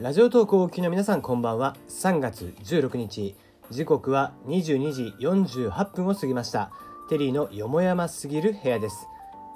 [0.00, 1.76] ラジオトークをお聞きの皆さんこんばんは。
[1.88, 3.36] 3月16日。
[3.70, 6.72] 時刻は22時48分を過ぎました。
[7.08, 9.06] テリーのよもやますぎる部屋です。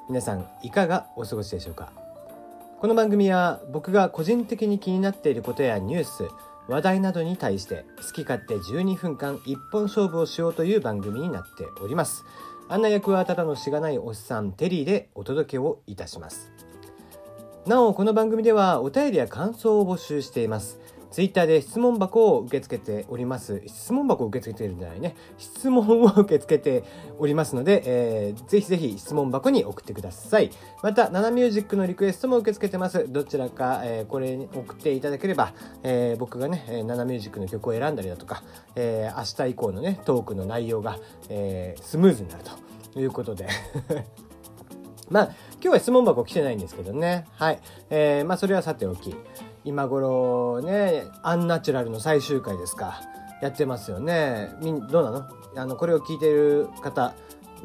[0.09, 1.93] 皆さんいかがお過ごしでしょうか？
[2.81, 6.29] この番組は僕が個人的に気になっていることやニュース
[6.69, 12.25] 話題などに対して好き勝手12分間一本勝負をしようという番組になっております。
[12.69, 16.53] 案内役はただのしがないおっさんテリーでお届けをいたします。
[17.67, 20.81] なおこの番組ではお便りや感想を募集しています。
[21.11, 23.63] ツイッターで質問箱を受け付けております。
[23.67, 25.17] 質問箱を受け付けているんじゃないね。
[25.39, 26.85] 質問を受け付けて
[27.19, 30.51] おりますので、えー、ぜひぜひ質問箱に送ってください。
[30.83, 33.11] またナナミュージックのリクエストも受け付けてます。
[33.11, 38.43] どちらか、えー、これに送っていただければ、えー、僕がねナナミュージックの曲を選んだりだとか、
[38.77, 40.99] えー、明日以降のねトークの内容が、
[41.31, 42.45] えー、スムーズになる
[42.93, 43.49] ということで。
[45.11, 45.31] まあ
[45.61, 47.27] 今日は質問箱来てないんですけどね。
[47.37, 47.59] はい、
[47.91, 49.15] えー、まあそれはさておき。
[49.65, 53.01] 今頃ねアンナチュラルの最終回ですか。
[53.43, 54.55] やってますよね。
[54.63, 55.29] みんどうなの？
[55.57, 57.15] あのこれを聞いてる方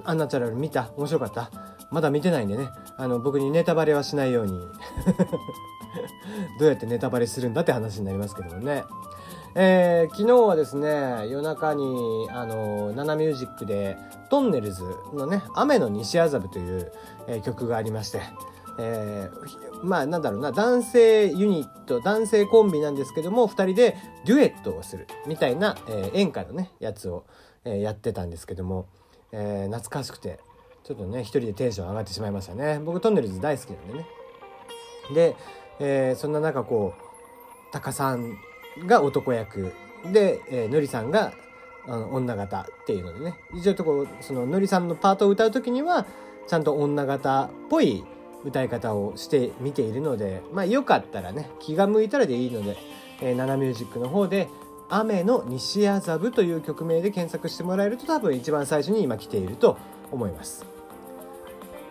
[0.04, 0.92] アンナチュラル見た？
[0.98, 1.52] 面白かった？
[1.92, 2.70] まだ見てないんでね。
[2.98, 4.60] あの僕にネタバレはしないように。
[6.60, 8.84] どうやってネタバレするんだって話になりますけどもね。
[9.56, 13.98] えー、昨日はですね夜中にあのナナミュージックで
[14.30, 16.92] トンネルズのね「雨の西麻布」という、
[17.28, 18.22] えー、曲がありまして、
[18.80, 23.96] えー、まあなんだろうな男性ユニット男性コンビなんですけども2人で
[24.26, 27.26] デュエットをするみたいな、え、演歌のねやつを、
[27.64, 28.88] え、やってたんですけども、
[29.32, 30.40] え、懐かしくて
[30.84, 32.82] ちょっとね一人でテンション上がってしまいましたね。
[32.84, 34.06] 僕トンネルズ大好きなんでね。
[35.14, 35.36] で、
[35.80, 38.36] え、そんな中こうタカさん
[38.80, 39.74] が男役
[40.12, 41.34] で、えー、のりさんが
[41.86, 46.06] あの女型っていうのでね一応とこそののりさんのパートを歌う時には
[46.48, 48.04] ちゃんと女型っぽい
[48.46, 52.78] 歌い方をしてみているのでまあよかったらね気が向いたらでいいので、
[53.22, 54.50] えー、ナナミュージックの方で
[54.90, 59.78] 「雨の西麻布」という曲名で検索してもらえると多分一番最初に今来ていると
[60.12, 60.73] 思います。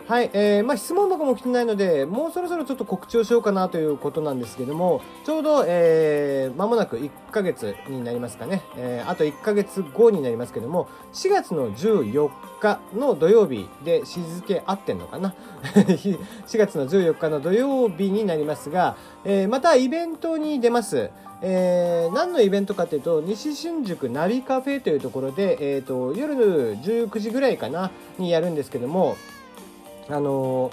[0.05, 16.17] はい、えー、まあ質問箱も来てないので、もうそろそろちょっと告知をしようかなということなんですけども、ちょうど、えー、間もなく1ヶ月になりますかね、えー、あと1ヶ月後になりますけども、4月の14日の土曜日で日付合ってんのかな ?4
[16.57, 21.11] 月の14日の土曜日になりますが、えー、またイベントに出ます。
[21.45, 26.35] えー、何のイベントかというと、西新宿ナビカフェというところで、えっ、ー、と、夜
[26.77, 29.17] 19時ぐらいかな、にやるんですけども、
[30.09, 30.71] あの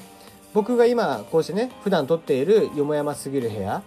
[0.52, 3.82] 僕が今こうしてね普段撮っているよもやますぎる部屋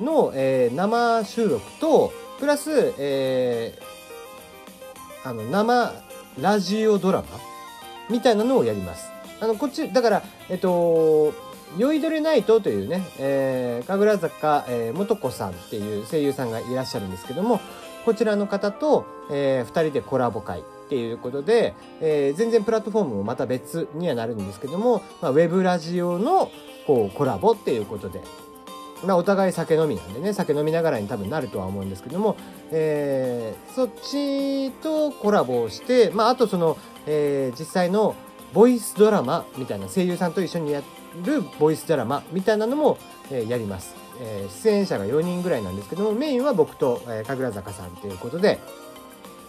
[0.00, 5.92] の、えー、生収録とプラス、えー、あの生
[6.40, 7.26] ラジオドラマ
[8.10, 9.10] みたいなのをやります。
[9.40, 11.32] あのこっちだからえっと
[11.76, 17.60] 「酔いどれナイト」というね、えー、神楽坂、えー、元子さんっていう声優さんがいらっしゃるんですけども
[18.04, 26.50] こちらの方と、えー、2人でコラボ会っていうことで、えー、全然プラットフォームもまた別にはなるんですけども、まあ、ウェブラジオの
[26.86, 28.20] こうコラボっていうことで、
[29.04, 32.36] まあ、お互い酒飲みなんでね酒飲みながらに多分なるとは思うんですけども、
[32.70, 38.14] えー、そっちとコラボをして、まあ、あとその、えー、実際の
[38.52, 40.82] ボイスドラマみたいな声優さんと一緒にや
[41.24, 42.98] るボイスドラマみたいなのも、
[43.30, 43.96] えー、やります。
[44.20, 48.60] えー、出演者が4人ぐらいなんですけどもメインは僕と、えー、神楽坂さんということで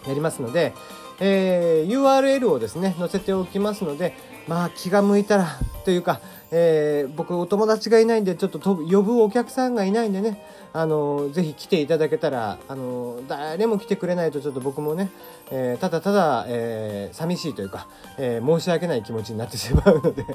[0.07, 0.74] やりますので、
[1.20, 4.14] えー、URL をですね載せておきますので
[4.48, 5.48] まあ気が向いたら
[5.86, 6.20] というか、
[6.52, 10.44] えー、僕お友達がいないんでちょっと呼ぶお客さんがいないんでね
[10.74, 15.09] あのぜひ来ていただけたらあの誰も来てくれないとちょっと僕もね、
[15.52, 17.88] えー、ただただ、えー、寂しいというか、
[18.18, 20.25] えー、申し訳ない気持ちになってしまうので。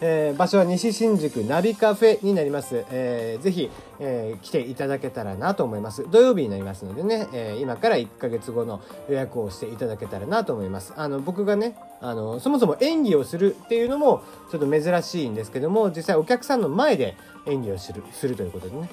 [0.00, 2.84] えー、場所は西新宿ナビカフェになります。
[2.90, 6.06] えー、ぜひ、えー、来ていただけたらなと思います。
[6.10, 10.92] 土曜日になりますのでね、えー、今から1ヶ月後の予約をしていただけたらなと思います。
[10.96, 17.16] あの、僕がね、あの、そもそも演技をするっていうのもちょっと珍しいんですけども、実際お客さんの前で
[17.46, 18.88] 演技をする、するということでね。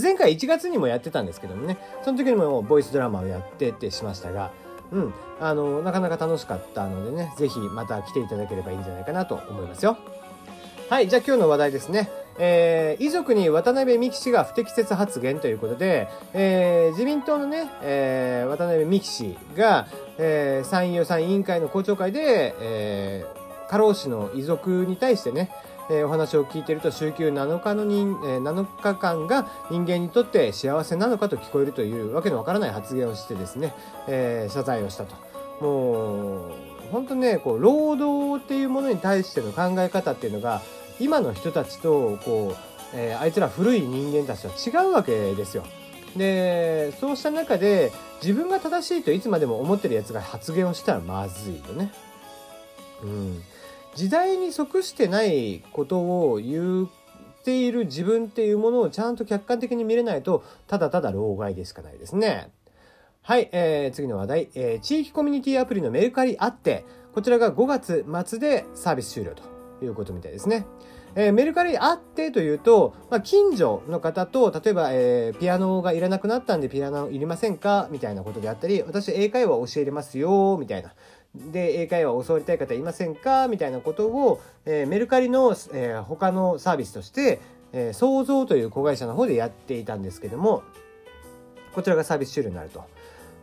[0.00, 4.52] 前回1月にもやってたんですけどもね、その時にもボイスドラマをやってってしましたが、
[4.92, 9.96] うん、あのなかなか楽しかったのでね是非また来ていただければいいんじゃないかなと思いますよ。
[10.88, 12.10] はいじゃあ今日の話題ですね。
[12.38, 19.86] えー、遺族に渡辺美樹氏が不適切発言ということで、えー、自民党のね、えー、渡辺美樹氏が、
[20.18, 25.50] えー、参院予算委員会の公聴会で、えー、過労死の遺族に対してね、
[25.90, 33.74] え、お話を聞いていると週休7日の人、え、7日間が人間にとって幸せなのかと聞こえるというわけのわからない発言をしてですね、
[34.08, 35.14] え、謝罪をしたと。
[35.60, 36.52] もう
[36.90, 40.60] 本当ねこう労働っていうものに対しての考え方っていうのが
[40.98, 44.48] 今の人たちとこうえー、あいつら古い人間たちと
[44.78, 45.64] は違うわけですよ。
[46.16, 47.90] でそうした中で
[48.22, 51.90] 自分が正しいといつまでも思ってるやつが発言をしたらまずいよね。
[53.02, 53.42] うん、
[53.94, 56.88] 時代に即してないことを言っ
[57.44, 62.50] ている自分っていうものをちゃんと客観的に見れないとただただ老害でしかないですね。
[63.22, 66.84] はい、えー、次の話題、えー、地域コミュニティアプリのメルカリあって
[67.14, 70.66] こちらが5月末でサービス終了ということみたいですね。
[71.14, 77.86] えー、メルカリあってというと、まあ、近所の方と、例えば、えー、ピアノがいらなくなったんでピアノいりませんか？
[77.90, 80.94] みたいなことであったり、私英会話を教えれますよ、みたいな。
[81.34, 83.48] で、英会話を教わりたい方いませんか？
[83.48, 87.40] みたいなことを、えー、メルカリの、えー、他のサービスとして、
[87.72, 90.62] えー、創造という子会社の方でやっていたんですけども、
[91.74, 92.84] こちらがサービス終了になると。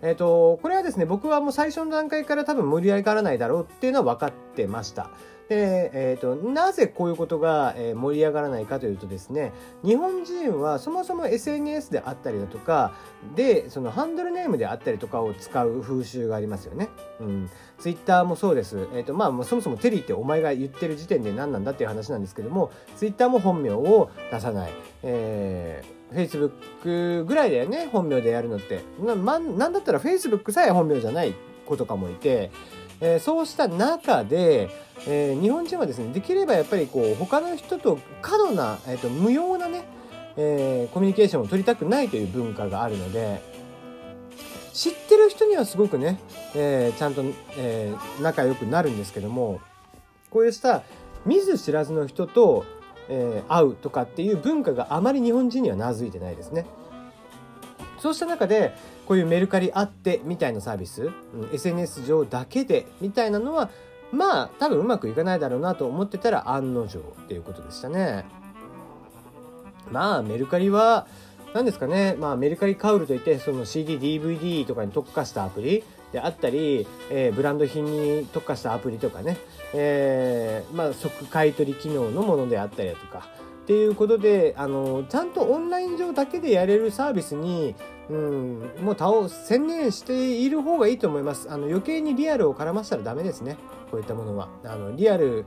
[0.01, 5.09] えっ、ー、と、これはですね、僕はもう最初の段階から多分盛り上がらないだろうっていうのは分かってました。
[5.49, 9.51] で、えーと、なぜこういうことが、盛り上がらないかというとですね
[9.83, 12.93] 日本人はそもそも SNS であったりだとか
[13.35, 16.89] でそのハンドルネームであったりとかを使う風習がありますよね。
[17.19, 17.49] うん、
[17.79, 18.87] ツイッターもそうです。
[18.93, 24.71] えーとまあ、そもそもテリーってお前が言ってる時点で何なんだっていう話なんですけどもツイッターも本名を出さない。
[25.03, 28.83] えー Facebook ぐらいだよね本名でやるのって。
[28.99, 31.33] な,、ま、なんだったら Facebook さえ本名じゃない
[31.65, 32.51] 子とかもいて、
[33.01, 34.69] えー、そうした中で、
[35.07, 39.83] えー、日本人はですねできればやっぱりこう他の人と過度な、えーと、無用なね、
[40.35, 43.41] えー、コミュニケーションを取りたくないという文化があるので
[44.73, 46.19] 知ってる人にはすごくね、
[46.55, 47.23] え、ちゃんと、
[47.57, 49.59] え、仲良くなるんですけども
[50.29, 50.83] こういうした
[51.25, 52.65] 見ず知らずの人と、
[53.09, 56.65] えー、会うとかっていう文化があまり日本人には根付いてないですね。
[57.97, 58.73] そうした中で
[59.05, 63.69] こういうメルカリあってみたいなサービス、うん、SNS 上だけでみたいなのは
[64.11, 68.25] まあ多分うまくいかないだろうなと思ってたら案の定っていうことでしたね。
[69.91, 71.07] まあメルカリは
[71.53, 79.37] 何ですかね、まあ、メルカリカウルといってその CD、DVD とかに特化したアプリであったり、えー、ブランド品に特化したアプリとかね、
[79.73, 83.27] えー、まあ、即買取機能のものであったりだとか
[83.63, 87.75] っていうことであのちゃんとオンライン上だけでやれるサービスに
[88.09, 91.47] うん、もう他を専念している方がいいと思います。
[91.49, 93.55] あの余計にリアルを絡ませたらダメですね。
[93.91, 94.49] こういったものは。
[94.65, 95.45] あのリアル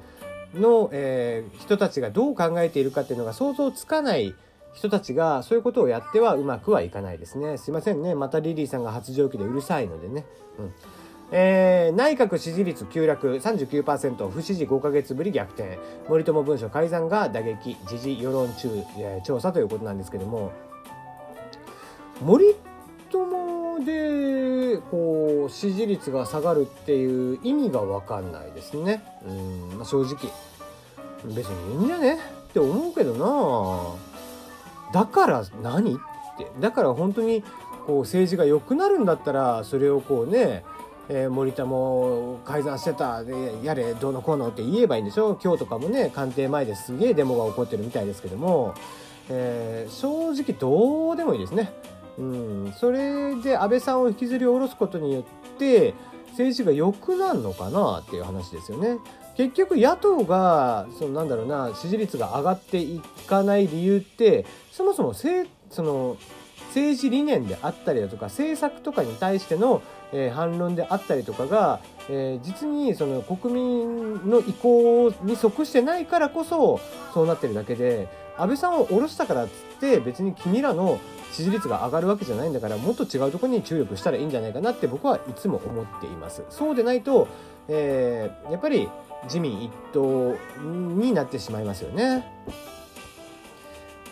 [0.54, 4.34] の、えー、人たちがどう考えているかっていうのが想像つかない
[4.74, 7.58] 人たちがそういうことをやってはうまくはいかないですね。
[7.58, 8.14] すいませんね。
[8.14, 10.24] またリリーさんが発情期でうるさいのでね。
[10.58, 10.72] うん。
[11.34, 13.26] えー、内閣支持率急落。
[13.36, 15.78] 39%不支持5ヶ月ぶり逆転。
[16.08, 20.52] 森友文書改ざんが打撃時事世論中、えー、調査ということなんですけども。
[22.20, 22.54] 森
[23.10, 29.02] 友でこう支持率が下がるっていう意味が分かんないですね。
[29.26, 30.16] うん、まあ、正直。
[31.24, 32.16] 別にいいんじゃね？
[32.16, 34.11] って思うけどな。
[34.92, 35.96] だから何っ
[36.38, 37.42] てだから本当に
[37.86, 40.64] こう政治が良くなるんだったらそれをこうね
[41.08, 43.34] えー、森田も改ざんしてたで
[43.64, 45.36] やれどうのこうのって言えばいいんでしょ？
[45.42, 48.72] 今日とかもね官邸前ですげえデモが起こってるみたいですけども、
[49.28, 51.72] えー、正直どうでもいいですね。
[52.18, 55.92] うん、それで安倍さんを引きずり下ろすことによって
[56.30, 58.98] 政治が良くなるのかなっていう話ですよね。
[59.36, 66.16] 結局野党がそのなんだろうな支持率が上がっていかない理由ってそもそもせその
[66.68, 76.80] 政治理念であったりだとか政策とかに対しての、えー、反論であったりとかが、えー、実にその国民の意向に即してないからこそ
[77.12, 80.98] そうなってるだけで安倍さんを下ろしたからっつって別に君らの
[81.32, 86.42] 支持率が上がるわけじゃないんだからもっと違うところに注力したらいいんじゃないかなって僕はいつも思っています。
[86.50, 87.26] そうでないと、
[87.68, 88.88] えー、やっぱり
[89.24, 92.24] 自民一党になってしまいますよね。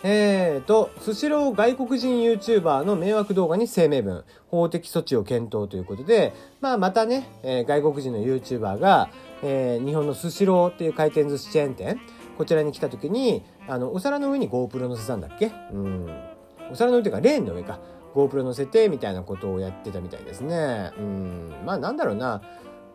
[0.03, 9.11] えーと、スシロー外国人 YouTuber の迷惑動画に声明文、法的措置を検討ということで、まあまたね、えー、外国人の YouTuber が、
[9.43, 11.99] えー、日本のスシローっていう回転寿司チェーン店、
[12.35, 15.51] こちらに来た時に、あの、お皿の上に GoPro 乗せたんだっけ？
[15.71, 16.07] うん。
[16.71, 17.79] お皿の上というかレーンの上か。
[18.13, 20.91] GoPro 乗せてみたいなことをやってたみたいですね。
[20.97, 21.53] うん。
[21.65, 22.41] まあなんだろうな、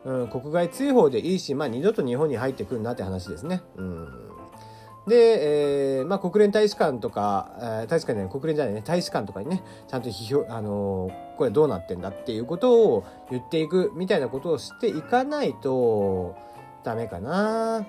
[0.05, 3.63] うん、国外追放でいいしまあ二度と日本に入ってくるなって話ですね。
[3.77, 4.09] うん。
[5.07, 8.83] で、えーまあ、国連大使館とか、えー、大使館じゃない国連じゃないね。
[8.85, 16.37] 大使館とかにねちゃんと批評、あのー、これどうなってんだっていうことを言っていくみたいなことをしていかないと
[16.83, 17.87] ダメかな。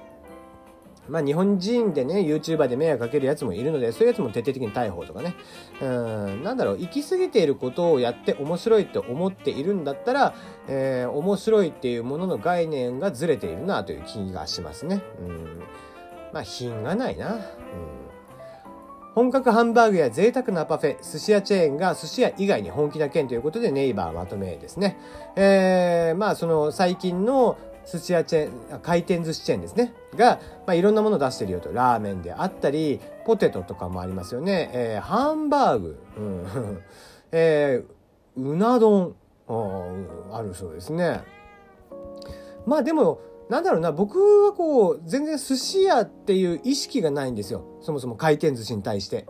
[1.10, 5.36] まあ日本人でね、YouTuber で迷惑かけるやつもいるので、そういうやつも徹底的に逮捕とかね。
[5.82, 10.36] うん、なんだろう、行き過ぎていることをやって面白いって思っているんだったら、
[10.68, 15.02] えー、面白いっていうものの概念がずれているなという気がしますね。
[15.20, 15.62] うん。
[16.34, 17.36] まあ品がないな。
[17.36, 17.42] うん。
[19.18, 25.00] 本格ハンバーグや贅沢なパフェ、寿司屋チェーンが寿司屋以外に本気だけんということでネイバーまとめですね。
[25.36, 27.58] えー、まあその最近の
[27.90, 29.94] 寿司屋チェーン、回転寿司チェーンですね。
[30.16, 31.72] が、まあ、いろんなものを出してるよと。
[31.72, 34.70] ラーメンであったり、ポテトとかもありますよね。
[34.74, 36.82] えー、ハンバーグ、うん、
[37.32, 39.16] えー、うな丼
[39.48, 41.22] あるそうですね。
[42.66, 47.64] まあでも、なんだろうな、僕はこう、全然寿司屋っていう意識がないんですよ。
[47.82, 49.26] そもそも回転寿司に対して。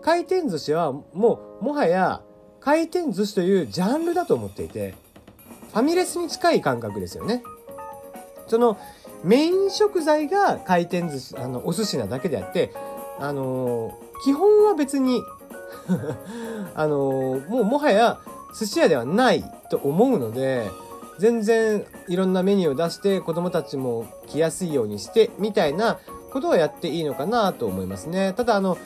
[0.00, 2.22] 回転寿司はもう、もはや、
[2.60, 4.94] 回転寿司というジャンルだと思っていて、
[5.72, 7.42] ファミレスに近い感覚ですよね。
[8.50, 8.76] その、
[9.24, 12.72] メイン食材が回転寿司、あの、お寿司なだけであって、
[13.18, 13.92] あのー、
[14.24, 15.22] 基本は別に
[16.74, 18.18] あのー、もうもはや
[18.58, 20.68] 寿司屋ではないと思うので、
[21.18, 25.98] 全然いろんなメニューを出して子供たちも来やすいようにしてみたいな
[26.32, 28.32] ことをやっていいのかなと思いますね。
[28.36, 28.78] ただあの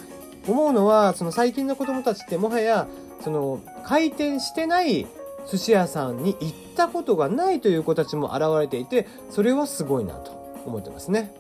[0.49, 2.88] 思うのはその最近の子供たちってもはや
[3.23, 5.06] その回転してない
[5.51, 10.33] 寿司屋さんに行ったことがないという子たちも現れていてそれはすごいなと
[10.67, 11.35] 思ってますね。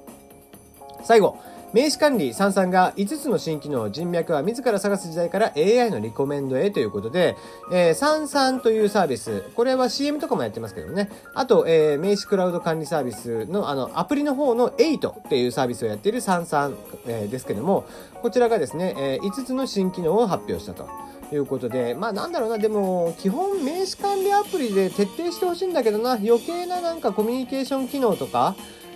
[1.02, 1.38] 最後
[1.74, 7.36] 名刺管理さんが5つの新機能人脈は自ら探す時代から AI のリコメンドへということで、
[7.72, 11.10] えー、サンサンというサービス、これは CM とかもやってますけどね。
[11.34, 16.76] あと、えー、名刺クラウド管理サービスのあのアプリの方の8っていうサービスをやっているサンサン、
[17.08, 17.84] えー、ですけども、
[18.22, 20.88] こちらがですね、えー、5つの新機能を発表したと。
[21.34, 28.54] いうことで、まあなんだろうな、でも基本名刺管理アプリで徹底してほしいんだけどな、余計ななんかコミュニケーション機能とか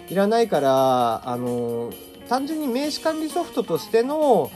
[0.09, 1.90] いらないから、あの
[2.28, 4.50] 単純に名刺管理ソフトとしての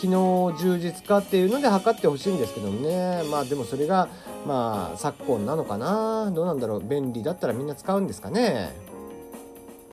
[0.00, 3.22] 機能充実化っていうので測ってほしいんですけどもね。
[3.30, 4.08] まあでもそれが
[4.46, 6.30] まあ昨今なのかな。
[6.34, 6.80] どうなんだろう。
[6.80, 8.70] 便利だったらみんな使うんですかね。